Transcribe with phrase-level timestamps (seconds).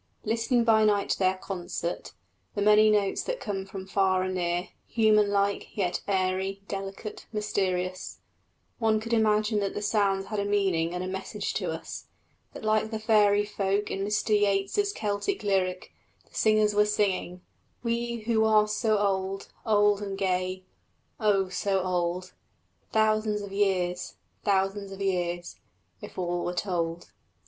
[0.23, 2.13] Listening by night to their concert,
[2.55, 8.17] the many notes that come from far and near, human like, yet airy, delicate, mysterious,
[8.79, 12.07] one could imagine that the sounds had a meaning and a message to us;
[12.53, 15.91] that, like the fairy folk in Mr Yeats's Celtic lyric,
[16.27, 17.41] the singers were singing
[17.83, 20.65] We who are old, old and gay,
[21.19, 22.33] O, so old;
[22.91, 25.59] Thousands of years, thousands of years,
[26.01, 27.11] If all were told!